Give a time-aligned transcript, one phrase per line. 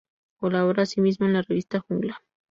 [0.39, 2.23] Colabora asimismo en la revista "Jungla".